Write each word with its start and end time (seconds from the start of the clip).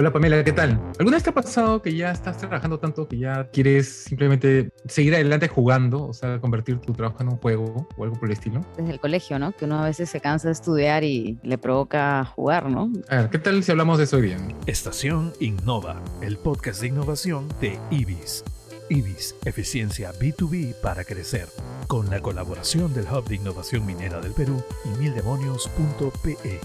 Hola 0.00 0.14
Pamela, 0.14 0.42
¿qué 0.42 0.52
tal? 0.52 0.80
¿Alguna 0.98 1.18
vez 1.18 1.24
te 1.24 1.28
ha 1.28 1.34
pasado 1.34 1.82
que 1.82 1.94
ya 1.94 2.10
estás 2.10 2.38
trabajando 2.38 2.78
tanto 2.78 3.06
que 3.06 3.18
ya 3.18 3.50
quieres 3.50 4.04
simplemente 4.04 4.72
seguir 4.86 5.14
adelante 5.14 5.46
jugando, 5.46 6.06
o 6.06 6.14
sea, 6.14 6.40
convertir 6.40 6.78
tu 6.78 6.94
trabajo 6.94 7.22
en 7.22 7.28
un 7.28 7.36
juego 7.36 7.86
o 7.98 8.04
algo 8.04 8.18
por 8.18 8.30
el 8.30 8.32
estilo? 8.32 8.62
Desde 8.78 8.92
el 8.92 8.98
colegio, 8.98 9.38
¿no? 9.38 9.52
Que 9.52 9.66
uno 9.66 9.78
a 9.78 9.84
veces 9.84 10.08
se 10.08 10.18
cansa 10.22 10.48
de 10.48 10.52
estudiar 10.52 11.04
y 11.04 11.38
le 11.42 11.58
provoca 11.58 12.24
jugar, 12.24 12.70
¿no? 12.70 12.90
A 13.10 13.16
ver, 13.16 13.28
¿qué 13.28 13.38
tal 13.40 13.62
si 13.62 13.72
hablamos 13.72 13.98
de 13.98 14.04
eso 14.04 14.16
hoy 14.16 14.22
día? 14.22 14.38
Estación 14.64 15.34
Innova, 15.38 16.00
el 16.22 16.38
podcast 16.38 16.80
de 16.80 16.86
innovación 16.86 17.46
de 17.60 17.78
IBIS. 17.90 18.42
IBIS, 18.88 19.36
eficiencia 19.44 20.12
B2B 20.14 20.76
para 20.80 21.04
crecer, 21.04 21.46
con 21.88 22.08
la 22.08 22.20
colaboración 22.20 22.94
del 22.94 23.04
Hub 23.04 23.28
de 23.28 23.34
Innovación 23.34 23.84
Minera 23.84 24.22
del 24.22 24.32
Perú 24.32 24.64
y 24.86 24.98
mildemonios.pe 24.98 26.58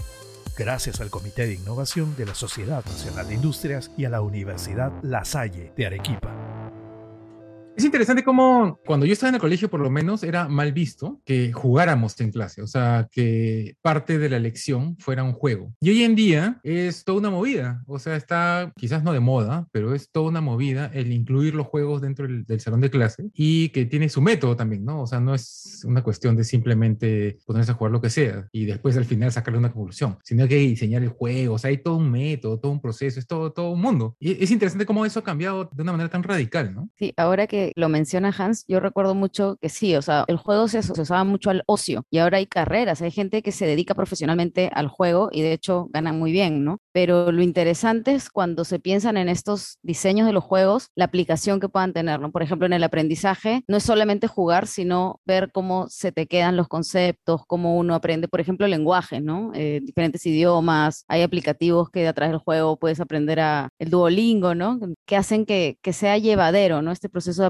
gracias 0.56 1.00
al 1.00 1.10
Comité 1.10 1.46
de 1.46 1.54
Innovación 1.54 2.16
de 2.16 2.26
la 2.26 2.34
Sociedad 2.34 2.84
Nacional 2.84 3.28
de 3.28 3.34
Industrias 3.34 3.90
y 3.96 4.04
a 4.04 4.10
la 4.10 4.22
Universidad 4.22 4.92
La 5.02 5.24
Salle 5.24 5.72
de 5.76 5.86
Arequipa. 5.86 6.45
Es 7.76 7.84
interesante 7.84 8.24
cómo 8.24 8.80
cuando 8.86 9.04
yo 9.04 9.12
estaba 9.12 9.28
en 9.28 9.34
el 9.34 9.40
colegio, 9.40 9.68
por 9.68 9.80
lo 9.80 9.90
menos, 9.90 10.22
era 10.22 10.48
mal 10.48 10.72
visto 10.72 11.20
que 11.26 11.52
jugáramos 11.52 12.18
en 12.22 12.32
clase, 12.32 12.62
o 12.62 12.66
sea, 12.66 13.06
que 13.12 13.76
parte 13.82 14.18
de 14.18 14.30
la 14.30 14.38
lección 14.38 14.96
fuera 14.98 15.22
un 15.22 15.34
juego. 15.34 15.74
Y 15.80 15.90
hoy 15.90 16.02
en 16.02 16.14
día 16.14 16.58
es 16.62 17.04
toda 17.04 17.18
una 17.18 17.28
movida, 17.28 17.82
o 17.86 17.98
sea, 17.98 18.16
está 18.16 18.72
quizás 18.76 19.02
no 19.02 19.12
de 19.12 19.20
moda, 19.20 19.68
pero 19.72 19.94
es 19.94 20.10
toda 20.10 20.30
una 20.30 20.40
movida 20.40 20.90
el 20.94 21.12
incluir 21.12 21.54
los 21.54 21.66
juegos 21.66 22.00
dentro 22.00 22.26
del, 22.26 22.46
del 22.46 22.60
salón 22.60 22.80
de 22.80 22.88
clase 22.88 23.24
y 23.34 23.68
que 23.68 23.84
tiene 23.84 24.08
su 24.08 24.22
método 24.22 24.56
también, 24.56 24.82
¿no? 24.82 25.02
O 25.02 25.06
sea, 25.06 25.20
no 25.20 25.34
es 25.34 25.82
una 25.84 26.02
cuestión 26.02 26.34
de 26.34 26.44
simplemente 26.44 27.36
ponerse 27.44 27.72
a 27.72 27.74
jugar 27.74 27.92
lo 27.92 28.00
que 28.00 28.08
sea 28.08 28.48
y 28.52 28.64
después 28.64 28.96
al 28.96 29.04
final 29.04 29.32
sacarle 29.32 29.58
una 29.58 29.72
conclusión, 29.72 30.16
sino 30.24 30.48
que 30.48 30.54
hay 30.54 30.62
que 30.62 30.70
diseñar 30.70 31.02
el 31.02 31.10
juego, 31.10 31.56
o 31.56 31.58
sea, 31.58 31.68
hay 31.68 31.76
todo 31.76 31.96
un 31.98 32.10
método, 32.10 32.58
todo 32.58 32.72
un 32.72 32.80
proceso, 32.80 33.20
es 33.20 33.26
todo, 33.26 33.52
todo 33.52 33.70
un 33.70 33.82
mundo. 33.82 34.16
Y 34.18 34.42
es 34.42 34.50
interesante 34.50 34.86
cómo 34.86 35.04
eso 35.04 35.20
ha 35.20 35.24
cambiado 35.24 35.68
de 35.70 35.82
una 35.82 35.92
manera 35.92 36.08
tan 36.08 36.22
radical, 36.22 36.74
¿no? 36.74 36.88
Sí, 36.96 37.12
ahora 37.18 37.46
que 37.46 37.65
lo 37.74 37.88
menciona 37.88 38.34
Hans, 38.36 38.64
yo 38.68 38.80
recuerdo 38.80 39.14
mucho 39.14 39.56
que 39.60 39.68
sí, 39.68 39.96
o 39.96 40.02
sea, 40.02 40.24
el 40.28 40.36
juego 40.36 40.68
se 40.68 40.78
asociaba 40.78 41.24
mucho 41.24 41.50
al 41.50 41.62
ocio 41.66 42.04
y 42.10 42.18
ahora 42.18 42.38
hay 42.38 42.46
carreras, 42.46 43.02
hay 43.02 43.10
gente 43.10 43.42
que 43.42 43.52
se 43.52 43.66
dedica 43.66 43.94
profesionalmente 43.94 44.70
al 44.72 44.88
juego 44.88 45.28
y 45.32 45.42
de 45.42 45.52
hecho 45.52 45.88
ganan 45.92 46.18
muy 46.18 46.32
bien, 46.32 46.64
¿no? 46.64 46.78
Pero 46.92 47.32
lo 47.32 47.42
interesante 47.42 48.14
es 48.14 48.30
cuando 48.30 48.64
se 48.64 48.78
piensan 48.78 49.16
en 49.16 49.28
estos 49.28 49.78
diseños 49.82 50.26
de 50.26 50.32
los 50.32 50.44
juegos, 50.44 50.88
la 50.94 51.06
aplicación 51.06 51.60
que 51.60 51.68
puedan 51.68 51.92
tener, 51.92 52.20
¿no? 52.20 52.30
Por 52.32 52.42
ejemplo, 52.42 52.66
en 52.66 52.72
el 52.72 52.84
aprendizaje, 52.84 53.62
no 53.68 53.76
es 53.76 53.82
solamente 53.82 54.28
jugar, 54.28 54.66
sino 54.66 55.20
ver 55.24 55.50
cómo 55.52 55.86
se 55.88 56.12
te 56.12 56.26
quedan 56.26 56.56
los 56.56 56.68
conceptos, 56.68 57.42
cómo 57.46 57.76
uno 57.76 57.94
aprende, 57.94 58.28
por 58.28 58.40
ejemplo, 58.40 58.66
lenguaje, 58.66 59.20
¿no? 59.20 59.52
Eh, 59.54 59.80
diferentes 59.82 60.24
idiomas, 60.26 61.04
hay 61.08 61.22
aplicativos 61.22 61.90
que 61.90 62.06
a 62.06 62.12
través 62.12 62.32
del 62.32 62.40
juego 62.40 62.78
puedes 62.78 63.00
aprender 63.00 63.40
a 63.40 63.70
el 63.78 63.90
Duolingo, 63.90 64.54
¿no? 64.54 64.78
Que 65.06 65.16
hacen 65.16 65.46
que, 65.46 65.78
que 65.82 65.92
sea 65.92 66.18
llevadero, 66.18 66.82
¿no? 66.82 66.92
Este 66.92 67.08
proceso 67.08 67.42
de. 67.42 67.46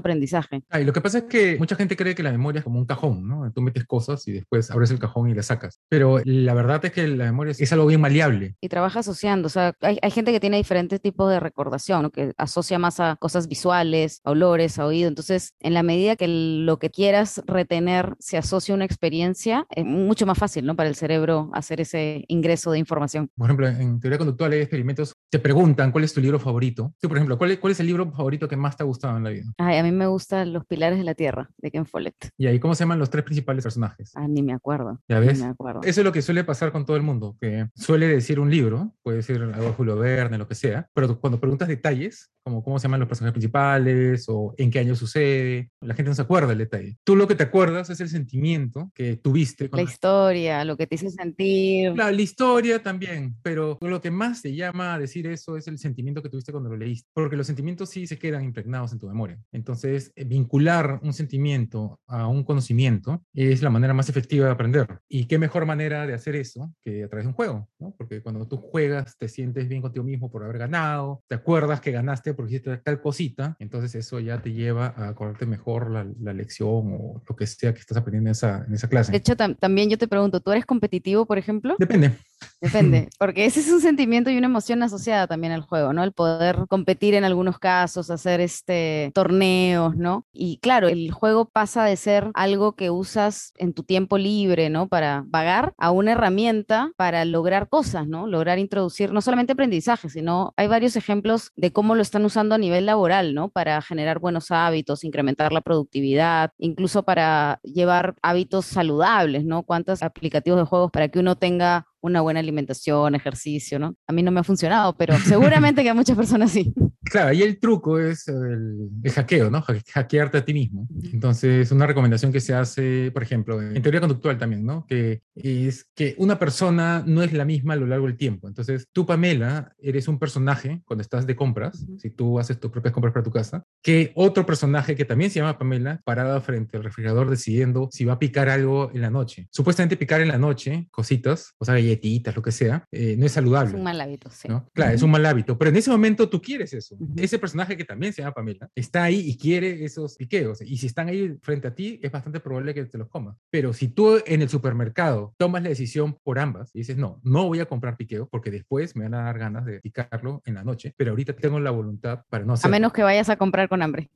Ah, 0.69 0.79
y 0.79 0.85
lo 0.85 0.93
que 0.93 1.01
pasa 1.01 1.19
es 1.19 1.23
que 1.25 1.57
mucha 1.57 1.75
gente 1.75 1.95
cree 1.95 2.15
que 2.15 2.23
la 2.23 2.31
memoria 2.31 2.59
es 2.59 2.63
como 2.63 2.79
un 2.79 2.85
cajón, 2.85 3.27
¿no? 3.27 3.51
Tú 3.51 3.61
metes 3.61 3.85
cosas 3.85 4.27
y 4.27 4.33
después 4.33 4.71
abres 4.71 4.91
el 4.91 4.99
cajón 4.99 5.29
y 5.29 5.33
la 5.33 5.43
sacas. 5.43 5.79
Pero 5.89 6.19
la 6.23 6.53
verdad 6.53 6.83
es 6.85 6.91
que 6.91 7.07
la 7.07 7.25
memoria 7.25 7.53
es 7.57 7.73
algo 7.73 7.85
bien 7.85 8.01
maleable. 8.01 8.55
Y 8.61 8.69
trabaja 8.69 8.99
asociando, 8.99 9.47
o 9.47 9.49
sea, 9.49 9.73
hay, 9.81 9.97
hay 10.01 10.11
gente 10.11 10.31
que 10.31 10.39
tiene 10.39 10.57
diferentes 10.57 11.01
tipos 11.01 11.29
de 11.29 11.39
recordación, 11.39 12.03
¿no? 12.03 12.09
que 12.11 12.33
asocia 12.37 12.79
más 12.79 12.99
a 12.99 13.15
cosas 13.17 13.47
visuales, 13.47 14.21
a 14.23 14.31
olores, 14.31 14.79
a 14.79 14.85
oído. 14.85 15.07
Entonces, 15.07 15.53
en 15.59 15.73
la 15.73 15.83
medida 15.83 16.15
que 16.15 16.27
lo 16.27 16.79
que 16.79 16.89
quieras 16.89 17.41
retener 17.45 18.15
se 18.19 18.37
asocia 18.37 18.73
a 18.73 18.75
una 18.75 18.85
experiencia, 18.85 19.65
es 19.69 19.85
mucho 19.85 20.25
más 20.25 20.37
fácil, 20.37 20.65
¿no? 20.65 20.75
Para 20.75 20.89
el 20.89 20.95
cerebro 20.95 21.49
hacer 21.53 21.81
ese 21.81 22.25
ingreso 22.27 22.71
de 22.71 22.79
información. 22.79 23.29
Por 23.35 23.47
ejemplo, 23.47 23.67
en 23.67 23.99
teoría 23.99 24.17
conductual 24.17 24.51
hay 24.51 24.59
experimentos, 24.59 25.15
te 25.29 25.39
preguntan 25.39 25.91
cuál 25.91 26.03
es 26.03 26.13
tu 26.13 26.21
libro 26.21 26.39
favorito. 26.39 26.93
Tú, 26.99 27.07
por 27.07 27.17
ejemplo, 27.17 27.37
¿cuál 27.37 27.51
es, 27.51 27.59
cuál 27.59 27.71
es 27.71 27.79
el 27.79 27.87
libro 27.87 28.11
favorito 28.11 28.47
que 28.47 28.55
más 28.55 28.77
te 28.77 28.83
ha 28.83 28.85
gustado 28.85 29.17
en 29.17 29.23
la 29.23 29.29
vida? 29.29 29.45
Ay, 29.57 29.77
a 29.77 29.83
mí 29.83 29.91
me 29.97 30.07
gustan 30.07 30.53
Los 30.53 30.65
Pilares 30.65 30.97
de 30.97 31.03
la 31.03 31.15
Tierra, 31.15 31.49
de 31.57 31.71
Ken 31.71 31.85
Follett. 31.85 32.29
Y 32.37 32.47
ahí, 32.47 32.59
¿cómo 32.59 32.75
se 32.75 32.83
llaman 32.83 32.99
los 32.99 33.09
tres 33.09 33.25
principales 33.25 33.63
personajes? 33.63 34.11
Ah, 34.15 34.27
ni 34.27 34.41
me 34.41 34.53
acuerdo. 34.53 35.01
¿Ya 35.07 35.19
ni 35.19 35.27
ves? 35.27 35.39
me 35.41 35.47
acuerdo. 35.47 35.81
Eso 35.83 36.01
es 36.01 36.05
lo 36.05 36.11
que 36.11 36.21
suele 36.21 36.43
pasar 36.43 36.71
con 36.71 36.85
todo 36.85 36.95
el 36.95 37.03
mundo, 37.03 37.35
que 37.41 37.67
suele 37.75 38.07
decir 38.07 38.39
un 38.39 38.49
libro, 38.49 38.93
puede 39.03 39.17
decir 39.17 39.41
algo 39.41 39.65
de 39.67 39.73
Julio 39.73 39.97
Verne, 39.97 40.37
lo 40.37 40.47
que 40.47 40.55
sea, 40.55 40.89
pero 40.93 41.19
cuando 41.19 41.39
preguntas 41.39 41.67
detalles, 41.67 42.31
como 42.47 42.63
cómo 42.63 42.79
se 42.79 42.83
llaman 42.83 43.01
los 43.01 43.09
personajes 43.09 43.33
principales 43.33 44.25
o 44.29 44.53
en 44.57 44.71
qué 44.71 44.79
año 44.79 44.95
sucede, 44.95 45.69
la 45.81 45.93
gente 45.93 46.09
no 46.09 46.15
se 46.15 46.21
acuerda 46.21 46.47
del 46.47 46.59
detalle. 46.59 46.97
Tú 47.03 47.15
lo 47.15 47.27
que 47.27 47.35
te 47.35 47.43
acuerdas 47.43 47.89
es 47.89 47.99
el 47.99 48.07
sentimiento 48.07 48.89
que 48.95 49.17
tuviste. 49.17 49.69
con 49.69 49.77
La 49.77 49.83
historia, 49.83 50.63
lo 50.63 50.77
que 50.77 50.87
te 50.87 50.95
hizo 50.95 51.09
sentir. 51.09 51.95
La, 51.97 52.11
la 52.11 52.21
historia 52.21 52.81
también, 52.81 53.35
pero 53.41 53.77
lo 53.81 54.01
que 54.01 54.11
más 54.11 54.41
te 54.41 54.55
llama 54.55 54.93
a 54.93 54.99
decir 54.99 55.27
eso 55.27 55.57
es 55.57 55.67
el 55.67 55.77
sentimiento 55.77 56.23
que 56.23 56.29
tuviste 56.29 56.53
cuando 56.53 56.69
lo 56.69 56.77
leíste, 56.77 57.09
porque 57.13 57.35
los 57.35 57.47
sentimientos 57.47 57.89
sí 57.89 58.07
se 58.07 58.17
quedan 58.17 58.43
impregnados 58.43 58.93
en 58.93 58.99
tu 58.99 59.07
memoria. 59.07 59.37
Entonces, 59.51 60.13
eh, 60.15 60.23
vincular 60.23 60.99
un 61.03 61.13
sentimiento 61.13 61.99
a 62.07 62.27
un 62.27 62.43
conocimiento 62.43 63.25
es 63.33 63.61
la 63.61 63.69
manera 63.69 63.93
más 63.93 64.07
efectiva 64.07 64.45
de 64.45 64.51
aprender. 64.51 64.87
Y 65.09 65.25
qué 65.25 65.37
mejor 65.37 65.65
manera 65.65 66.07
de 66.07 66.13
hacer 66.13 66.35
eso 66.35 66.73
que 66.83 67.03
a 67.03 67.09
través 67.09 67.25
de 67.25 67.29
un 67.29 67.35
juego, 67.35 67.67
¿no? 67.79 67.93
Porque 67.97 68.21
cuando 68.21 68.47
tú 68.47 68.57
juegas 68.57 69.17
te 69.17 69.27
sientes 69.27 69.67
bien 69.67 69.81
contigo 69.81 70.05
mismo 70.05 70.31
por 70.31 70.43
haber 70.43 70.57
ganado, 70.57 71.23
te 71.27 71.35
acuerdas 71.35 71.81
que 71.81 71.91
ganaste 71.91 72.36
porque 72.37 72.53
hiciste 72.53 72.77
tal 72.77 73.01
cosita, 73.01 73.57
entonces 73.59 73.93
eso 73.95 74.19
ya 74.21 74.41
te 74.41 74.53
lleva 74.53 74.93
a 74.95 75.09
acordarte 75.09 75.45
mejor 75.45 75.91
la, 75.91 76.07
la 76.21 76.31
lección 76.31 76.93
o 76.97 77.21
lo 77.27 77.35
que 77.35 77.45
sea 77.47 77.73
que 77.73 77.81
estás 77.81 77.97
aprendiendo 77.97 78.29
en 78.29 78.31
esa, 78.31 78.63
en 78.65 78.73
esa 78.73 78.87
clase. 78.87 79.11
De 79.11 79.17
hecho, 79.17 79.35
tam- 79.35 79.57
también 79.59 79.89
yo 79.89 79.97
te 79.97 80.07
pregunto, 80.07 80.39
¿tú 80.39 80.51
eres 80.51 80.65
competitivo, 80.65 81.25
por 81.25 81.37
ejemplo? 81.37 81.75
Depende. 81.79 82.13
Depende, 82.59 83.09
porque 83.19 83.45
ese 83.45 83.59
es 83.59 83.69
un 83.71 83.81
sentimiento 83.81 84.31
y 84.31 84.37
una 84.37 84.47
emoción 84.47 84.81
asociada 84.81 85.27
también 85.27 85.53
al 85.53 85.61
juego, 85.61 85.93
¿no? 85.93 86.03
El 86.03 86.11
poder 86.11 86.65
competir 86.67 87.13
en 87.13 87.23
algunos 87.23 87.59
casos, 87.59 88.09
hacer 88.09 88.41
este 88.41 89.11
torneos, 89.13 89.95
¿no? 89.95 90.25
Y 90.33 90.57
claro, 90.57 90.87
el 90.87 91.11
juego 91.11 91.45
pasa 91.45 91.83
de 91.85 91.95
ser 91.97 92.31
algo 92.33 92.75
que 92.75 92.89
usas 92.89 93.53
en 93.57 93.73
tu 93.73 93.83
tiempo 93.83 94.17
libre, 94.17 94.69
¿no? 94.69 94.87
Para 94.87 95.23
vagar 95.27 95.73
a 95.77 95.91
una 95.91 96.13
herramienta 96.13 96.91
para 96.97 97.25
lograr 97.25 97.69
cosas, 97.69 98.07
¿no? 98.07 98.25
Lograr 98.25 98.57
introducir 98.57 99.11
no 99.13 99.21
solamente 99.21 99.53
aprendizaje, 99.53 100.09
sino 100.09 100.53
hay 100.57 100.67
varios 100.67 100.95
ejemplos 100.95 101.51
de 101.55 101.71
cómo 101.71 101.93
lo 101.93 102.01
están 102.01 102.25
usando 102.25 102.55
a 102.55 102.57
nivel 102.57 102.87
laboral, 102.87 103.35
¿no? 103.35 103.49
Para 103.49 103.81
generar 103.83 104.19
buenos 104.19 104.49
hábitos, 104.49 105.03
incrementar 105.03 105.51
la 105.53 105.61
productividad, 105.61 106.51
incluso 106.57 107.03
para 107.03 107.59
llevar 107.63 108.15
hábitos 108.23 108.65
saludables, 108.65 109.45
¿no? 109.45 109.61
¿Cuántos 109.61 110.01
aplicativos 110.01 110.59
de 110.59 110.65
juegos 110.65 110.91
para 110.91 111.09
que 111.09 111.19
uno 111.19 111.35
tenga 111.35 111.85
una 112.01 112.21
buena 112.21 112.39
alimentación, 112.39 113.15
ejercicio, 113.15 113.79
¿no? 113.79 113.95
A 114.07 114.13
mí 114.13 114.23
no 114.23 114.31
me 114.31 114.39
ha 114.39 114.43
funcionado, 114.43 114.95
pero 114.97 115.17
seguramente 115.17 115.83
que 115.83 115.89
a 115.89 115.93
muchas 115.93 116.15
personas 116.17 116.51
sí. 116.51 116.73
Claro, 117.09 117.29
ahí 117.29 117.41
el 117.41 117.57
truco 117.57 117.97
es 117.99 118.27
el, 118.27 118.89
el 119.01 119.11
hackeo, 119.13 119.49
¿no? 119.49 119.59
Ha- 119.59 119.75
Hackearte 119.93 120.39
a 120.39 120.43
ti 120.45 120.53
mismo. 120.53 120.89
Entonces, 121.13 121.71
una 121.71 121.87
recomendación 121.87 122.33
que 122.33 122.41
se 122.41 122.53
hace, 122.53 123.11
por 123.13 123.23
ejemplo, 123.23 123.61
en 123.61 123.81
teoría 123.81 124.01
conductual 124.01 124.37
también, 124.37 124.65
¿no? 124.65 124.85
Que 124.85 125.21
es 125.43 125.85
que 125.95 126.15
una 126.17 126.39
persona 126.39 127.03
no 127.05 127.23
es 127.23 127.33
la 127.33 127.45
misma 127.45 127.73
a 127.73 127.77
lo 127.77 127.85
largo 127.87 128.07
del 128.07 128.17
tiempo. 128.17 128.47
Entonces, 128.47 128.87
tú, 128.91 129.05
Pamela, 129.05 129.73
eres 129.79 130.07
un 130.07 130.19
personaje 130.19 130.81
cuando 130.85 131.01
estás 131.01 131.27
de 131.27 131.35
compras, 131.35 131.85
si 131.97 132.09
tú 132.09 132.39
haces 132.39 132.59
tus 132.59 132.71
propias 132.71 132.93
compras 132.93 133.13
para 133.13 133.23
tu 133.23 133.31
casa, 133.31 133.63
que 133.81 134.11
otro 134.15 134.45
personaje 134.45 134.95
que 134.95 135.05
también 135.05 135.29
se 135.31 135.39
llama 135.39 135.57
Pamela, 135.57 136.01
parada 136.03 136.39
frente 136.41 136.77
al 136.77 136.83
refrigerador 136.83 137.29
decidiendo 137.29 137.89
si 137.91 138.05
va 138.05 138.13
a 138.13 138.19
picar 138.19 138.49
algo 138.49 138.91
en 138.93 139.01
la 139.01 139.09
noche. 139.09 139.47
Supuestamente 139.51 139.97
picar 139.97 140.21
en 140.21 140.27
la 140.29 140.37
noche, 140.37 140.87
cositas, 140.91 141.53
o 141.57 141.65
sea, 141.65 141.75
galletitas, 141.75 142.35
lo 142.35 142.41
que 142.41 142.51
sea, 142.51 142.85
eh, 142.91 143.15
no 143.17 143.25
es 143.25 143.31
Es 143.31 143.33
saludable. 143.33 143.75
un 143.75 143.83
mal 143.83 143.99
hábito, 144.01 144.29
sí. 144.31 144.47
¿no? 144.47 144.69
Claro, 144.73 144.93
es 144.93 145.01
un 145.01 145.11
mal 145.11 145.25
hábito, 145.25 145.57
pero 145.57 145.69
en 145.69 145.77
ese 145.77 145.89
momento 145.91 146.27
tú 146.29 146.41
quieres 146.41 146.73
eso. 146.73 146.95
Ujú. 146.99 147.13
ese 147.17 147.37
personaje 147.39 147.75
que 147.77 147.85
también 147.85 148.13
se 148.13 148.21
llama 148.21 148.33
Pamela 148.33 148.69
está 148.75 149.03
ahí 149.03 149.19
y 149.19 149.37
quiere 149.37 149.83
esos 149.83 150.15
piqueos. 150.15 150.61
Y 150.61 150.77
si 150.77 150.87
están 150.87 151.09
ahí 151.09 151.35
frente 151.41 151.67
a 151.67 151.75
ti, 151.75 151.99
es 152.01 152.11
bastante 152.11 152.39
probable 152.39 152.73
que 152.73 152.85
te 152.85 152.97
los 152.97 153.07
comas. 153.09 153.35
Pero 153.49 153.73
si 153.73 153.89
tú 153.89 154.17
en 154.25 154.41
el 154.41 154.49
supermercado 154.49 155.26
tomas 155.37 155.63
la 155.63 155.69
decisión 155.69 156.17
por 156.23 156.39
ambas 156.39 156.71
y 156.73 156.79
dices, 156.79 156.97
no, 156.97 157.19
no 157.23 157.47
voy 157.47 157.59
a 157.59 157.65
comprar 157.65 157.97
piqueos 157.97 158.27
porque 158.29 158.51
después 158.51 158.95
me 158.95 159.03
van 159.03 159.15
a 159.15 159.23
dar 159.23 159.37
ganas 159.39 159.65
de 159.65 159.79
picarlo 159.81 160.41
en 160.45 160.55
la 160.55 160.63
noche, 160.63 160.93
pero 160.97 161.11
ahorita 161.11 161.33
tengo 161.33 161.59
la 161.59 161.71
voluntad 161.71 162.23
para 162.29 162.45
no 162.45 162.53
A 162.53 162.55
hacerlo. 162.55 162.71
menos 162.71 162.93
que 162.93 163.03
vayas 163.03 163.29
a 163.29 163.35
comprar 163.37 163.69
con 163.69 163.81
hambre. 163.81 164.09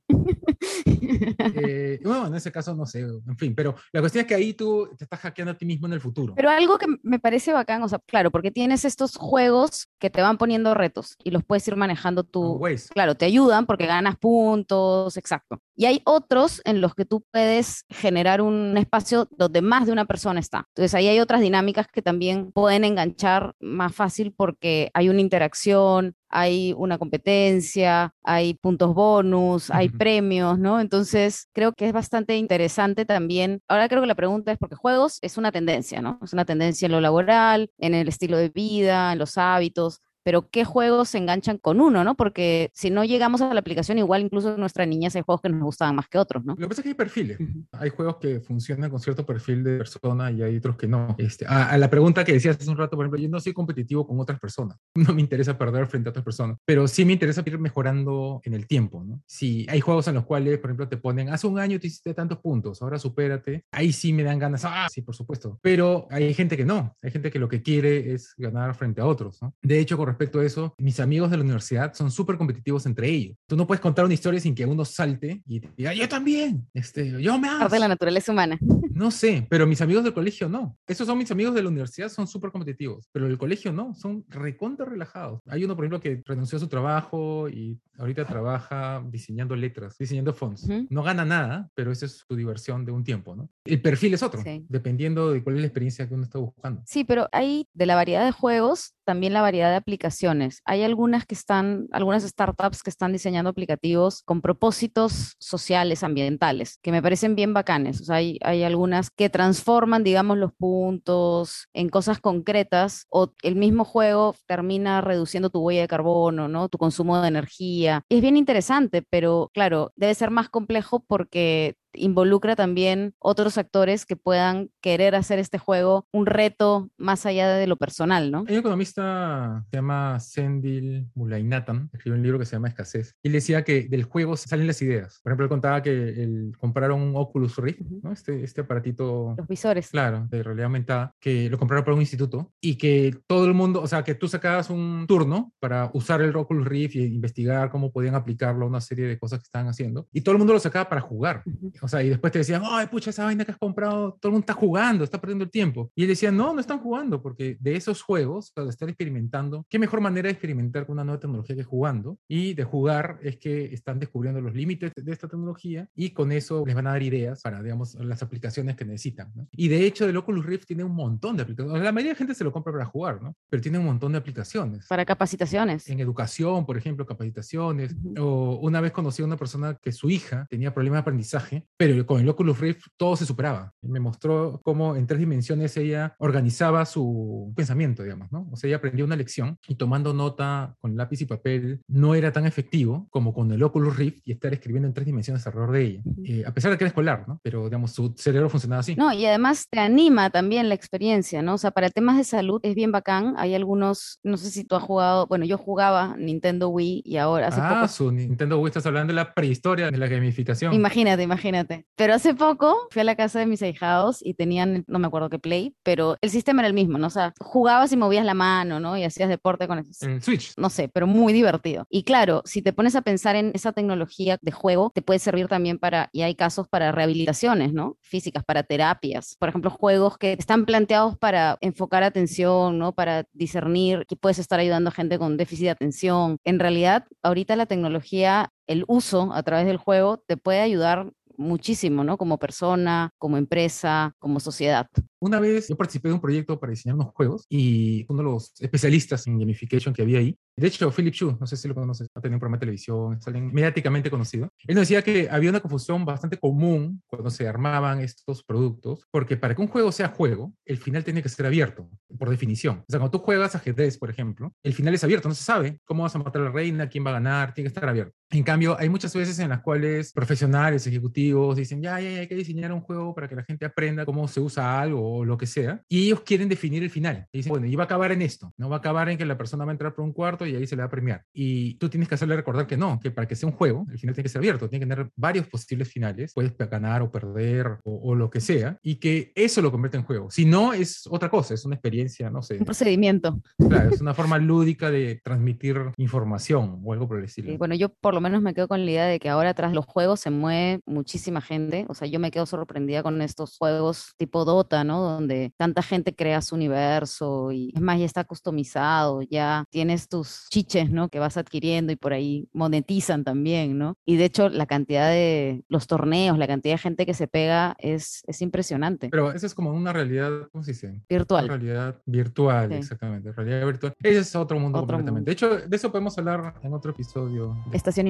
Eh, 1.54 2.00
bueno, 2.02 2.26
en 2.28 2.34
ese 2.34 2.50
caso 2.50 2.74
no 2.74 2.86
sé, 2.86 3.00
en 3.00 3.36
fin, 3.36 3.54
pero 3.54 3.74
la 3.92 4.00
cuestión 4.00 4.22
es 4.22 4.26
que 4.28 4.34
ahí 4.34 4.54
tú 4.54 4.88
te 4.96 5.04
estás 5.04 5.20
hackeando 5.20 5.52
a 5.52 5.54
ti 5.56 5.64
mismo 5.66 5.86
en 5.86 5.92
el 5.92 6.00
futuro. 6.00 6.34
Pero 6.34 6.50
algo 6.50 6.78
que 6.78 6.86
me 7.02 7.18
parece 7.18 7.52
bacán, 7.52 7.82
o 7.82 7.88
sea, 7.88 7.98
claro, 8.06 8.30
porque 8.30 8.50
tienes 8.50 8.84
estos 8.84 9.16
juegos 9.16 9.88
que 9.98 10.10
te 10.10 10.22
van 10.22 10.38
poniendo 10.38 10.74
retos 10.74 11.16
y 11.22 11.30
los 11.30 11.44
puedes 11.44 11.66
ir 11.68 11.76
manejando 11.76 12.24
tú. 12.24 12.60
Claro, 12.90 13.14
te 13.14 13.24
ayudan 13.26 13.66
porque 13.66 13.86
ganas 13.86 14.16
puntos, 14.16 15.16
exacto. 15.16 15.60
Y 15.74 15.86
hay 15.86 16.00
otros 16.04 16.60
en 16.64 16.80
los 16.80 16.94
que 16.94 17.04
tú 17.04 17.24
puedes 17.30 17.84
generar 17.88 18.40
un 18.40 18.76
espacio 18.76 19.28
donde 19.36 19.62
más 19.62 19.86
de 19.86 19.92
una 19.92 20.04
persona 20.06 20.40
está. 20.40 20.66
Entonces 20.68 20.94
ahí 20.94 21.01
hay 21.08 21.20
otras 21.20 21.40
dinámicas 21.40 21.86
que 21.88 22.02
también 22.02 22.52
pueden 22.52 22.84
enganchar 22.84 23.54
más 23.60 23.94
fácil 23.94 24.32
porque 24.32 24.90
hay 24.94 25.08
una 25.08 25.20
interacción, 25.20 26.14
hay 26.28 26.74
una 26.76 26.98
competencia, 26.98 28.14
hay 28.24 28.54
puntos 28.54 28.94
bonus, 28.94 29.70
hay 29.70 29.88
premios, 29.90 30.58
¿no? 30.58 30.80
Entonces 30.80 31.48
creo 31.52 31.72
que 31.72 31.86
es 31.86 31.92
bastante 31.92 32.36
interesante 32.36 33.04
también. 33.04 33.60
Ahora 33.68 33.88
creo 33.88 34.00
que 34.00 34.06
la 34.06 34.14
pregunta 34.14 34.52
es 34.52 34.58
porque 34.58 34.76
juegos 34.76 35.18
es 35.22 35.36
una 35.38 35.52
tendencia, 35.52 36.00
¿no? 36.00 36.18
Es 36.22 36.32
una 36.32 36.44
tendencia 36.44 36.86
en 36.86 36.92
lo 36.92 37.00
laboral, 37.00 37.70
en 37.78 37.94
el 37.94 38.08
estilo 38.08 38.36
de 38.36 38.48
vida, 38.48 39.12
en 39.12 39.18
los 39.18 39.38
hábitos 39.38 40.00
pero 40.22 40.48
qué 40.50 40.64
juegos 40.64 41.10
se 41.10 41.18
enganchan 41.18 41.58
con 41.58 41.80
uno, 41.80 42.04
¿no? 42.04 42.14
Porque 42.14 42.70
si 42.74 42.90
no 42.90 43.04
llegamos 43.04 43.40
a 43.40 43.52
la 43.52 43.60
aplicación, 43.60 43.98
igual 43.98 44.22
incluso 44.22 44.54
en 44.54 44.60
nuestra 44.60 44.86
niñez 44.86 45.16
hay 45.16 45.22
juegos 45.22 45.42
que 45.42 45.48
nos 45.48 45.62
gustaban 45.62 45.96
más 45.96 46.08
que 46.08 46.18
otros, 46.18 46.44
¿no? 46.44 46.54
Lo 46.54 46.60
que 46.60 46.68
pasa 46.68 46.80
es 46.80 46.84
que 46.84 46.88
hay 46.90 46.94
perfiles. 46.94 47.38
Hay 47.72 47.90
juegos 47.90 48.16
que 48.16 48.40
funcionan 48.40 48.90
con 48.90 49.00
cierto 49.00 49.24
perfil 49.24 49.64
de 49.64 49.78
persona 49.78 50.30
y 50.30 50.42
hay 50.42 50.56
otros 50.56 50.76
que 50.76 50.86
no. 50.86 51.14
Este, 51.18 51.46
a, 51.46 51.70
a 51.70 51.78
la 51.78 51.90
pregunta 51.90 52.24
que 52.24 52.32
decías 52.32 52.56
hace 52.58 52.70
un 52.70 52.76
rato, 52.76 52.96
por 52.96 53.04
ejemplo, 53.04 53.20
yo 53.20 53.28
no 53.28 53.40
soy 53.40 53.52
competitivo 53.52 54.06
con 54.06 54.18
otras 54.20 54.38
personas. 54.38 54.78
No 55.02 55.14
me 55.14 55.20
interesa 55.20 55.58
perder 55.58 55.88
frente 55.88 56.08
a 56.08 56.10
otras 56.10 56.24
personas, 56.24 56.58
pero 56.64 56.86
sí 56.86 57.04
me 57.04 57.12
interesa 57.12 57.42
ir 57.44 57.58
mejorando 57.58 58.40
en 58.44 58.54
el 58.54 58.66
tiempo, 58.68 59.02
¿no? 59.04 59.20
Si 59.26 59.66
hay 59.68 59.80
juegos 59.80 60.06
en 60.06 60.14
los 60.14 60.24
cuales, 60.24 60.58
por 60.58 60.70
ejemplo, 60.70 60.88
te 60.88 60.96
ponen, 60.96 61.28
hace 61.28 61.46
un 61.46 61.58
año 61.58 61.80
te 61.80 61.88
hiciste 61.88 62.14
tantos 62.14 62.38
puntos, 62.38 62.80
ahora 62.82 62.98
supérate, 62.98 63.64
ahí 63.72 63.92
sí 63.92 64.12
me 64.12 64.22
dan 64.22 64.38
ganas, 64.38 64.64
ah, 64.64 64.86
sí, 64.90 65.02
por 65.02 65.16
supuesto. 65.16 65.58
Pero 65.60 66.06
hay 66.10 66.32
gente 66.34 66.56
que 66.56 66.64
no, 66.64 66.96
hay 67.02 67.10
gente 67.10 67.30
que 67.30 67.40
lo 67.40 67.48
que 67.48 67.62
quiere 67.62 68.12
es 68.12 68.34
ganar 68.36 68.74
frente 68.76 69.00
a 69.00 69.06
otros, 69.06 69.42
¿no? 69.42 69.54
De 69.60 69.80
hecho, 69.80 69.96
con 69.96 70.06
respecto 70.12 70.40
a 70.40 70.44
eso, 70.44 70.74
mis 70.78 71.00
amigos 71.00 71.30
de 71.30 71.36
la 71.36 71.42
universidad 71.42 71.92
son 71.94 72.10
súper 72.10 72.36
competitivos 72.36 72.86
entre 72.86 73.08
ellos. 73.08 73.36
Tú 73.46 73.56
no 73.56 73.66
puedes 73.66 73.80
contar 73.80 74.04
una 74.04 74.14
historia 74.14 74.40
sin 74.40 74.54
que 74.54 74.64
uno 74.66 74.84
salte 74.84 75.42
y 75.46 75.60
te 75.60 75.70
diga, 75.76 75.94
yo 75.94 76.08
también, 76.08 76.66
este, 76.74 77.20
yo 77.22 77.38
me 77.38 77.48
Parte 77.48 77.76
de 77.76 77.80
la 77.80 77.88
naturaleza 77.88 78.32
humana. 78.32 78.58
no 78.94 79.10
sé, 79.10 79.46
pero 79.50 79.66
mis 79.66 79.80
amigos 79.80 80.04
del 80.04 80.14
colegio 80.14 80.48
no. 80.48 80.76
Esos 80.86 81.06
son 81.06 81.18
mis 81.18 81.30
amigos 81.30 81.54
de 81.54 81.62
la 81.62 81.68
universidad, 81.68 82.08
son 82.08 82.26
súper 82.26 82.50
competitivos, 82.50 83.08
pero 83.12 83.26
del 83.26 83.38
colegio 83.38 83.72
no, 83.72 83.94
son 83.94 84.24
recontra 84.28 84.86
relajados. 84.86 85.40
Hay 85.48 85.64
uno, 85.64 85.74
por 85.74 85.84
ejemplo, 85.84 86.00
que 86.00 86.22
renunció 86.24 86.56
a 86.56 86.60
su 86.60 86.68
trabajo 86.68 87.48
y 87.48 87.78
ahorita 87.98 88.24
trabaja 88.26 89.02
diseñando 89.10 89.54
letras, 89.56 89.96
diseñando 89.98 90.32
fonts. 90.34 90.68
No 90.90 91.02
gana 91.02 91.24
nada, 91.24 91.68
pero 91.74 91.92
esa 91.92 92.06
es 92.06 92.24
su 92.26 92.36
diversión 92.36 92.84
de 92.84 92.92
un 92.92 93.04
tiempo, 93.04 93.34
¿no? 93.36 93.48
El 93.64 93.80
perfil 93.80 94.14
es 94.14 94.22
otro, 94.22 94.42
Sí. 94.42 94.64
dependiendo 94.68 95.32
de 95.32 95.42
cuál 95.42 95.56
es 95.56 95.62
la 95.62 95.66
experiencia 95.66 96.08
que 96.08 96.14
uno 96.14 96.24
está 96.24 96.38
buscando. 96.38 96.82
Sí, 96.86 97.04
pero 97.04 97.28
hay 97.32 97.66
de 97.74 97.86
la 97.86 97.94
variedad 97.94 98.24
de 98.24 98.32
juegos, 98.32 98.94
también 99.04 99.32
la 99.32 99.42
variedad 99.42 99.70
de 99.70 99.76
aplicaciones. 99.76 100.60
Hay 100.64 100.82
algunas 100.82 101.26
que 101.26 101.34
están, 101.34 101.88
algunas 101.92 102.22
startups 102.22 102.82
que 102.82 102.90
están 102.90 103.12
diseñando 103.12 103.50
aplicativos 103.50 104.22
con 104.24 104.40
propósitos 104.40 105.36
sociales, 105.38 106.02
ambientales, 106.02 106.78
que 106.82 106.92
me 106.92 107.02
parecen 107.02 107.34
bien 107.34 107.54
bacanes. 107.54 108.08
Hay, 108.10 108.38
hay 108.42 108.62
algunas 108.62 109.10
que 109.10 109.30
transforman, 109.30 110.04
digamos, 110.04 110.38
los 110.38 110.52
puntos 110.52 111.68
en 111.72 111.88
cosas 111.88 112.20
concretas 112.20 113.06
o 113.10 113.32
el 113.42 113.56
mismo 113.56 113.84
juego 113.84 114.34
termina 114.46 115.00
reduciendo 115.00 115.50
tu 115.50 115.60
huella 115.60 115.82
de 115.82 115.88
carbono, 115.88 116.48
¿no? 116.48 116.68
Tu 116.68 116.78
consumo 116.78 117.20
de 117.20 117.28
energía. 117.28 118.02
Es 118.08 118.20
bien 118.20 118.36
interesante, 118.36 119.02
pero 119.02 119.50
claro, 119.52 119.92
debe 119.96 120.14
ser 120.14 120.30
más 120.30 120.48
complejo 120.48 121.04
porque 121.06 121.76
involucra 121.94 122.56
también 122.56 123.14
otros 123.18 123.58
actores 123.58 124.06
que 124.06 124.16
puedan 124.16 124.70
querer 124.80 125.14
hacer 125.14 125.38
este 125.38 125.58
juego 125.58 126.06
un 126.12 126.26
reto 126.26 126.90
más 126.96 127.26
allá 127.26 127.48
de 127.48 127.66
lo 127.66 127.76
personal, 127.76 128.30
¿no? 128.30 128.44
Hay 128.48 128.54
un 128.54 128.60
economista 128.60 129.62
que 129.64 129.70
se 129.70 129.76
llama 129.76 130.18
Sendil 130.20 131.08
Mulainatan, 131.14 131.90
escribió 131.92 132.16
un 132.16 132.22
libro 132.22 132.38
que 132.38 132.44
se 132.44 132.56
llama 132.56 132.68
Escasez, 132.68 133.14
y 133.22 133.28
él 133.28 133.32
decía 133.32 133.62
que 133.64 133.88
del 133.88 134.04
juego 134.04 134.36
salen 134.36 134.66
las 134.66 134.80
ideas. 134.82 135.20
Por 135.22 135.32
ejemplo, 135.32 135.44
él 135.44 135.50
contaba 135.50 135.82
que 135.82 136.50
compraron 136.58 137.00
un 137.00 137.12
Oculus 137.16 137.56
Rift, 137.58 137.80
Ujú. 137.82 138.00
¿no? 138.02 138.12
este, 138.12 138.42
este 138.42 138.62
aparatito 138.62 139.34
Los 139.36 139.46
visores. 139.46 139.90
Claro, 139.90 140.26
de 140.30 140.42
realidad 140.42 140.66
aumentada, 140.66 141.14
que 141.20 141.50
lo 141.50 141.58
compraron 141.58 141.84
por 141.84 141.94
un 141.94 142.00
instituto 142.00 142.52
y 142.60 142.76
que 142.76 143.14
todo 143.26 143.44
el 143.46 143.54
mundo, 143.54 143.82
o 143.82 143.86
sea, 143.86 144.02
que 144.02 144.14
tú 144.14 144.28
sacabas 144.28 144.70
un 144.70 145.06
turno 145.06 145.52
para 145.60 145.90
usar 145.94 146.22
el 146.22 146.34
Oculus 146.34 146.66
Rift 146.66 146.96
y 146.96 147.04
investigar 147.04 147.70
cómo 147.70 147.92
podían 147.92 148.14
aplicarlo 148.14 148.64
a 148.64 148.68
una 148.68 148.80
serie 148.80 149.06
de 149.06 149.18
cosas 149.18 149.40
que 149.40 149.44
estaban 149.44 149.68
haciendo, 149.68 150.08
y 150.12 150.22
todo 150.22 150.32
el 150.32 150.38
mundo 150.38 150.52
lo 150.52 150.58
sacaba 150.60 150.88
para 150.88 151.00
jugar. 151.00 151.42
Ujú. 151.46 151.72
O 151.82 151.88
sea, 151.88 152.02
y 152.02 152.08
después 152.08 152.32
te 152.32 152.38
decían, 152.38 152.62
ay, 152.64 152.86
pucha, 152.86 153.10
esa 153.10 153.24
vaina 153.24 153.44
que 153.44 153.52
has 153.52 153.58
comprado, 153.58 154.16
todo 154.20 154.30
el 154.30 154.32
mundo 154.32 154.44
está 154.44 154.54
jugando, 154.54 155.04
está 155.04 155.20
perdiendo 155.20 155.44
el 155.44 155.50
tiempo. 155.50 155.90
Y 155.94 156.02
él 156.02 156.08
decía, 156.08 156.30
no, 156.30 156.54
no 156.54 156.60
están 156.60 156.78
jugando, 156.78 157.20
porque 157.20 157.56
de 157.60 157.76
esos 157.76 158.02
juegos, 158.02 158.52
para 158.52 158.68
estar 158.68 158.88
experimentando, 158.88 159.66
¿qué 159.68 159.78
mejor 159.78 160.00
manera 160.00 160.26
de 160.28 160.32
experimentar 160.32 160.86
con 160.86 160.94
una 160.94 161.04
nueva 161.04 161.20
tecnología 161.20 161.56
que 161.56 161.64
jugando? 161.64 162.18
Y 162.28 162.54
de 162.54 162.64
jugar 162.64 163.18
es 163.22 163.36
que 163.38 163.74
están 163.74 163.98
descubriendo 163.98 164.40
los 164.40 164.54
límites 164.54 164.92
de 164.94 165.12
esta 165.12 165.28
tecnología 165.28 165.88
y 165.94 166.10
con 166.10 166.32
eso 166.32 166.64
les 166.66 166.74
van 166.74 166.86
a 166.86 166.90
dar 166.90 167.02
ideas 167.02 167.42
para, 167.42 167.62
digamos, 167.62 167.94
las 167.96 168.22
aplicaciones 168.22 168.76
que 168.76 168.84
necesitan. 168.84 169.32
¿no? 169.34 169.48
Y 169.52 169.68
de 169.68 169.84
hecho, 169.84 170.08
el 170.08 170.16
Oculus 170.16 170.46
Rift 170.46 170.66
tiene 170.66 170.84
un 170.84 170.94
montón 170.94 171.36
de 171.36 171.42
aplicaciones. 171.42 171.82
La 171.82 171.92
mayoría 171.92 172.12
de 172.12 172.18
gente 172.18 172.34
se 172.34 172.44
lo 172.44 172.52
compra 172.52 172.72
para 172.72 172.84
jugar, 172.84 173.22
¿no? 173.22 173.34
Pero 173.48 173.62
tiene 173.62 173.78
un 173.78 173.86
montón 173.86 174.12
de 174.12 174.18
aplicaciones 174.18 174.86
Para 174.86 175.04
capacitaciones. 175.04 175.88
en 175.88 176.00
educación, 176.00 176.64
por 176.66 176.76
ejemplo, 176.76 177.06
capacitaciones. 177.06 177.94
Ujú. 177.94 178.14
O 178.22 178.56
una 178.60 178.80
vez 178.80 178.92
conocí 178.92 179.22
a 179.22 179.24
una 179.24 179.36
persona 179.36 179.76
que 179.80 179.92
su 179.92 180.10
hija 180.10 180.46
tenía 180.48 180.72
problemas 180.74 180.98
de 180.98 181.00
aprendizaje, 181.00 181.66
pero 181.84 182.06
con 182.06 182.20
el 182.20 182.28
Oculus 182.28 182.60
Rift 182.60 182.86
todo 182.96 183.16
se 183.16 183.26
superaba. 183.26 183.72
Me 183.82 183.98
mostró 183.98 184.60
cómo 184.62 184.94
en 184.94 185.08
tres 185.08 185.18
dimensiones 185.18 185.76
ella 185.76 186.14
organizaba 186.18 186.84
su 186.86 187.52
pensamiento, 187.56 188.04
digamos, 188.04 188.30
¿no? 188.30 188.48
O 188.52 188.56
sea, 188.56 188.68
ella 188.68 188.76
aprendió 188.76 189.04
una 189.04 189.16
lección 189.16 189.58
y 189.66 189.74
tomando 189.74 190.14
nota 190.14 190.76
con 190.78 190.96
lápiz 190.96 191.22
y 191.22 191.26
papel 191.26 191.80
no 191.88 192.14
era 192.14 192.30
tan 192.30 192.46
efectivo 192.46 193.08
como 193.10 193.34
con 193.34 193.50
el 193.50 193.60
Oculus 193.64 193.96
Rift 193.96 194.20
y 194.24 194.30
estar 194.30 194.52
escribiendo 194.52 194.86
en 194.86 194.94
tres 194.94 195.06
dimensiones 195.06 195.44
alrededor 195.44 195.72
de 195.72 195.82
ella. 195.82 196.02
Eh, 196.24 196.44
a 196.46 196.54
pesar 196.54 196.70
de 196.70 196.78
que 196.78 196.84
era 196.84 196.88
escolar, 196.90 197.24
¿no? 197.26 197.40
Pero, 197.42 197.64
digamos, 197.64 197.90
su 197.90 198.14
cerebro 198.16 198.48
funcionaba 198.48 198.78
así. 198.78 198.94
No, 198.94 199.12
y 199.12 199.26
además 199.26 199.66
te 199.68 199.80
anima 199.80 200.30
también 200.30 200.68
la 200.68 200.76
experiencia, 200.76 201.42
¿no? 201.42 201.54
O 201.54 201.58
sea, 201.58 201.72
para 201.72 201.90
temas 201.90 202.16
de 202.16 202.22
salud 202.22 202.60
es 202.62 202.76
bien 202.76 202.92
bacán. 202.92 203.34
Hay 203.38 203.56
algunos, 203.56 204.20
no 204.22 204.36
sé 204.36 204.52
si 204.52 204.62
tú 204.62 204.76
has 204.76 204.84
jugado, 204.84 205.26
bueno, 205.26 205.44
yo 205.44 205.58
jugaba 205.58 206.14
Nintendo 206.16 206.68
Wii 206.68 207.02
y 207.04 207.16
ahora 207.16 207.48
hace 207.48 207.60
ah, 207.60 207.74
poco 207.74 207.88
su 207.88 208.12
Nintendo 208.12 208.60
Wii, 208.60 208.68
estás 208.68 208.86
hablando 208.86 209.10
de 209.10 209.16
la 209.16 209.34
prehistoria 209.34 209.90
de 209.90 209.98
la 209.98 210.06
gamificación. 210.06 210.72
Imagínate, 210.72 211.24
imagínate. 211.24 211.71
Pero 211.96 212.14
hace 212.14 212.34
poco 212.34 212.88
fui 212.90 213.00
a 213.00 213.04
la 213.04 213.16
casa 213.16 213.38
de 213.38 213.46
mis 213.46 213.62
ahijados 213.62 214.18
y 214.22 214.34
tenían, 214.34 214.84
no 214.86 214.98
me 214.98 215.06
acuerdo 215.06 215.30
qué 215.30 215.38
play, 215.38 215.74
pero 215.82 216.16
el 216.20 216.30
sistema 216.30 216.62
era 216.62 216.68
el 216.68 216.74
mismo, 216.74 216.98
¿no? 216.98 217.06
O 217.06 217.10
sea, 217.10 217.32
jugabas 217.38 217.92
y 217.92 217.96
movías 217.96 218.24
la 218.24 218.34
mano, 218.34 218.80
¿no? 218.80 218.96
Y 218.96 219.04
hacías 219.04 219.28
deporte 219.28 219.68
con 219.68 219.78
eso. 219.78 220.06
En 220.06 220.20
Switch. 220.20 220.52
No 220.56 220.70
sé, 220.70 220.88
pero 220.88 221.06
muy 221.06 221.32
divertido. 221.32 221.86
Y 221.88 222.04
claro, 222.04 222.42
si 222.44 222.62
te 222.62 222.72
pones 222.72 222.96
a 222.96 223.02
pensar 223.02 223.36
en 223.36 223.52
esa 223.54 223.72
tecnología 223.72 224.38
de 224.40 224.52
juego, 224.52 224.90
te 224.94 225.02
puede 225.02 225.18
servir 225.18 225.48
también 225.48 225.78
para, 225.78 226.08
y 226.12 226.22
hay 226.22 226.34
casos 226.34 226.68
para 226.68 226.92
rehabilitaciones, 226.92 227.72
¿no? 227.72 227.96
Físicas, 228.00 228.44
para 228.44 228.62
terapias. 228.62 229.36
Por 229.38 229.48
ejemplo, 229.48 229.70
juegos 229.70 230.18
que 230.18 230.32
están 230.32 230.64
planteados 230.64 231.16
para 231.18 231.58
enfocar 231.60 232.02
atención, 232.02 232.78
¿no? 232.78 232.92
Para 232.92 233.24
discernir 233.32 234.06
que 234.06 234.16
puedes 234.16 234.38
estar 234.38 234.60
ayudando 234.60 234.88
a 234.88 234.92
gente 234.92 235.18
con 235.18 235.36
déficit 235.36 235.64
de 235.64 235.70
atención. 235.70 236.38
En 236.44 236.58
realidad, 236.58 237.06
ahorita 237.22 237.56
la 237.56 237.66
tecnología, 237.66 238.52
el 238.66 238.84
uso 238.88 239.32
a 239.32 239.42
través 239.42 239.66
del 239.66 239.76
juego 239.76 240.18
te 240.26 240.36
puede 240.36 240.60
ayudar 240.60 241.12
muchísimo, 241.36 242.04
¿no? 242.04 242.16
Como 242.16 242.38
persona, 242.38 243.10
como 243.18 243.36
empresa, 243.36 244.14
como 244.18 244.40
sociedad. 244.40 244.86
Una 245.20 245.40
vez 245.40 245.68
yo 245.68 245.76
participé 245.76 246.08
de 246.08 246.14
un 246.14 246.20
proyecto 246.20 246.58
para 246.58 246.70
diseñar 246.70 246.96
unos 246.96 247.12
juegos 247.14 247.44
y 247.48 248.04
uno 248.08 248.18
de 248.18 248.24
los 248.24 248.52
especialistas 248.60 249.26
en 249.26 249.38
gamification 249.38 249.94
que 249.94 250.02
había 250.02 250.18
ahí, 250.18 250.36
de 250.54 250.66
hecho, 250.66 250.90
Philip 250.90 251.14
Chu, 251.14 251.36
no 251.40 251.46
sé 251.46 251.56
si 251.56 251.66
lo 251.66 251.74
conoces, 251.74 252.08
ha 252.14 252.20
tenido 252.20 252.36
un 252.36 252.40
programa 252.40 252.58
de 252.58 252.60
televisión, 252.60 253.14
es 253.14 253.26
alguien 253.26 253.52
mediáticamente 253.54 254.10
conocido. 254.10 254.50
Él 254.66 254.74
nos 254.74 254.82
decía 254.82 255.02
que 255.02 255.28
había 255.30 255.48
una 255.48 255.60
confusión 255.60 256.04
bastante 256.04 256.36
común 256.36 257.02
cuando 257.06 257.30
se 257.30 257.48
armaban 257.48 258.00
estos 258.00 258.44
productos, 258.44 259.06
porque 259.10 259.38
para 259.38 259.54
que 259.54 259.62
un 259.62 259.68
juego 259.68 259.90
sea 259.92 260.08
juego, 260.08 260.52
el 260.66 260.76
final 260.76 261.04
tiene 261.04 261.22
que 261.22 261.30
ser 261.30 261.46
abierto, 261.46 261.88
por 262.18 262.28
definición. 262.28 262.80
O 262.80 262.84
sea, 262.90 263.00
cuando 263.00 263.18
tú 263.18 263.24
juegas 263.24 263.54
ajedrez, 263.54 263.96
por 263.96 264.10
ejemplo, 264.10 264.52
el 264.62 264.74
final 264.74 264.92
es 264.92 265.02
abierto, 265.02 265.28
no 265.28 265.34
se 265.34 265.44
sabe 265.44 265.80
cómo 265.84 266.02
vas 266.02 266.14
a 266.16 266.18
matar 266.18 266.42
a 266.42 266.44
la 266.46 266.50
reina, 266.50 266.88
quién 266.88 267.06
va 267.06 267.10
a 267.10 267.14
ganar, 267.14 267.54
tiene 267.54 267.70
que 267.70 267.74
estar 267.74 267.88
abierto. 267.88 268.14
En 268.32 268.44
cambio, 268.44 268.78
hay 268.78 268.88
muchas 268.88 269.14
veces 269.14 269.38
en 269.40 269.50
las 269.50 269.60
cuales 269.60 270.10
profesionales, 270.12 270.86
ejecutivos 270.86 271.54
dicen, 271.54 271.82
ya, 271.82 272.00
ya, 272.00 272.10
ya, 272.10 272.20
hay 272.20 272.26
que 272.26 272.34
diseñar 272.34 272.72
un 272.72 272.80
juego 272.80 273.14
para 273.14 273.28
que 273.28 273.36
la 273.36 273.44
gente 273.44 273.66
aprenda 273.66 274.06
cómo 274.06 274.26
se 274.26 274.40
usa 274.40 274.80
algo 274.80 275.18
o 275.18 275.24
lo 275.24 275.36
que 275.36 275.46
sea. 275.46 275.82
Y 275.86 276.06
ellos 276.06 276.22
quieren 276.22 276.48
definir 276.48 276.82
el 276.82 276.88
final. 276.88 277.26
Y 277.30 277.38
dicen, 277.38 277.50
bueno, 277.50 277.66
y 277.66 277.76
va 277.76 277.82
a 277.82 277.84
acabar 277.84 278.10
en 278.10 278.22
esto. 278.22 278.50
No 278.56 278.70
va 278.70 278.76
a 278.76 278.78
acabar 278.78 279.10
en 279.10 279.18
que 279.18 279.26
la 279.26 279.36
persona 279.36 279.66
va 279.66 279.72
a 279.72 279.74
entrar 279.74 279.94
por 279.94 280.06
un 280.06 280.12
cuarto 280.12 280.46
y 280.46 280.56
ahí 280.56 280.66
se 280.66 280.76
le 280.76 280.80
va 280.80 280.86
a 280.86 280.90
premiar. 280.90 281.22
Y 281.34 281.74
tú 281.74 281.90
tienes 281.90 282.08
que 282.08 282.14
hacerle 282.14 282.34
recordar 282.34 282.66
que 282.66 282.78
no, 282.78 282.98
que 283.00 283.10
para 283.10 283.28
que 283.28 283.36
sea 283.36 283.50
un 283.50 283.54
juego, 283.54 283.86
el 283.90 283.98
final 283.98 284.14
tiene 284.14 284.22
que 284.22 284.30
ser 284.30 284.38
abierto, 284.38 284.66
tiene 284.66 284.86
que 284.86 284.94
tener 284.94 285.10
varios 285.14 285.46
posibles 285.46 285.90
finales. 285.92 286.32
Puedes 286.32 286.56
ganar 286.56 287.02
o 287.02 287.10
perder 287.10 287.66
o, 287.84 288.12
o 288.12 288.14
lo 288.14 288.30
que 288.30 288.40
sea. 288.40 288.78
Y 288.82 288.94
que 288.94 289.32
eso 289.34 289.60
lo 289.60 289.70
convierte 289.70 289.98
en 289.98 290.04
juego. 290.04 290.30
Si 290.30 290.46
no, 290.46 290.72
es 290.72 291.06
otra 291.10 291.28
cosa, 291.28 291.52
es 291.52 291.66
una 291.66 291.74
experiencia, 291.74 292.30
no 292.30 292.40
sé. 292.40 292.56
Un 292.56 292.64
procedimiento. 292.64 293.42
Claro, 293.58 293.90
es 293.90 294.00
una 294.00 294.14
forma 294.14 294.38
lúdica 294.38 294.90
de 294.90 295.20
transmitir 295.22 295.76
información 295.98 296.80
o 296.82 296.92
algo 296.94 297.06
por 297.06 297.18
el 297.18 297.24
estilo. 297.26 297.52
Y 297.52 297.58
bueno, 297.58 297.74
yo 297.74 297.90
por 297.90 298.14
lo 298.14 298.21
menos 298.22 298.42
me 298.42 298.54
quedo 298.54 298.68
con 298.68 298.84
la 298.84 298.90
idea 298.90 299.06
de 299.06 299.18
que 299.18 299.28
ahora 299.28 299.54
tras 299.54 299.72
los 299.72 299.84
juegos 299.86 300.20
se 300.20 300.30
mueve 300.30 300.80
muchísima 300.86 301.40
gente. 301.40 301.84
O 301.88 301.94
sea, 301.94 302.08
yo 302.08 302.18
me 302.18 302.30
quedo 302.30 302.46
sorprendida 302.46 303.02
con 303.02 303.20
estos 303.22 303.56
juegos 303.58 304.14
tipo 304.16 304.44
Dota, 304.44 304.84
¿no? 304.84 305.00
Donde 305.02 305.52
tanta 305.56 305.82
gente 305.82 306.14
crea 306.14 306.40
su 306.42 306.54
universo 306.54 307.52
y 307.52 307.72
es 307.74 307.80
más, 307.80 307.98
ya 307.98 308.04
está 308.06 308.24
customizado, 308.24 309.22
ya 309.22 309.64
tienes 309.70 310.08
tus 310.08 310.46
chiches, 310.50 310.90
¿no? 310.90 311.08
Que 311.08 311.18
vas 311.18 311.36
adquiriendo 311.36 311.92
y 311.92 311.96
por 311.96 312.12
ahí 312.12 312.48
monetizan 312.52 313.24
también, 313.24 313.78
¿no? 313.78 313.96
Y 314.06 314.16
de 314.16 314.24
hecho, 314.26 314.48
la 314.48 314.66
cantidad 314.66 315.08
de 315.10 315.64
los 315.68 315.86
torneos, 315.86 316.38
la 316.38 316.46
cantidad 316.46 316.74
de 316.74 316.78
gente 316.78 317.06
que 317.06 317.14
se 317.14 317.26
pega 317.28 317.74
es, 317.78 318.22
es 318.26 318.42
impresionante. 318.42 319.08
Pero 319.10 319.32
eso 319.32 319.46
es 319.46 319.54
como 319.54 319.70
una 319.72 319.92
realidad, 319.92 320.30
¿cómo 320.52 320.62
se 320.64 320.72
dice? 320.72 321.00
Virtual. 321.08 321.44
Una 321.46 321.54
realidad 321.56 322.00
virtual, 322.06 322.68
Sí. 322.70 322.74
exactamente. 322.76 323.32
Realidad 323.32 323.66
virtual. 323.66 323.94
Ese 324.02 324.18
es 324.20 324.36
otro 324.36 324.58
mundo 324.58 324.78
Otro 324.78 324.96
completamente. 324.96 325.30
De 325.30 325.32
hecho, 325.32 325.56
de 325.56 325.76
eso 325.76 325.90
podemos 325.90 326.16
hablar 326.18 326.54
en 326.62 326.72
otro 326.72 326.92
episodio. 326.92 327.56
Estación 327.72 328.06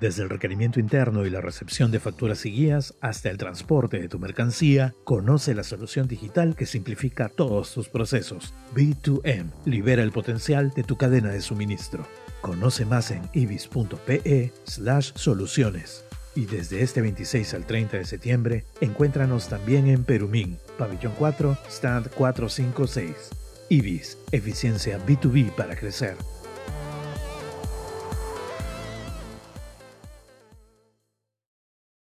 Desde 0.00 0.24
el 0.24 0.30
requerimiento 0.30 0.80
interno 0.80 1.24
y 1.24 1.30
la 1.30 1.40
recepción 1.40 1.92
de 1.92 2.00
facturas 2.00 2.44
y 2.44 2.50
guías 2.50 2.94
hasta 3.00 3.30
el 3.30 3.38
transporte 3.38 4.00
de 4.00 4.08
tu 4.08 4.18
mercancía, 4.18 4.94
conoce 5.04 5.54
la 5.54 5.62
solución 5.62 6.08
digital 6.08 6.56
que 6.56 6.66
simplifica 6.66 7.28
todos 7.28 7.72
tus 7.72 7.88
procesos. 7.88 8.52
B2M 8.74 9.52
libera 9.64 10.02
el 10.02 10.10
potencial 10.10 10.72
de 10.74 10.82
tu 10.82 10.96
cadena 10.96 11.30
de 11.30 11.40
suministro. 11.40 12.04
Conoce 12.40 12.84
más 12.84 13.12
en 13.12 13.22
ibis.pe 13.32 14.52
slash 14.64 15.12
soluciones. 15.14 16.04
Y 16.34 16.46
desde 16.46 16.82
este 16.82 17.00
26 17.02 17.54
al 17.54 17.66
30 17.66 17.98
de 17.98 18.04
septiembre, 18.04 18.64
encuéntranos 18.80 19.48
también 19.48 19.86
en 19.86 20.02
Perumín, 20.02 20.58
Pabellón 20.78 21.12
4, 21.18 21.58
Stand 21.68 22.10
456. 22.10 23.30
Ibis, 23.68 24.18
eficiencia 24.32 24.98
B2B 25.06 25.52
para 25.52 25.76
crecer. 25.76 26.16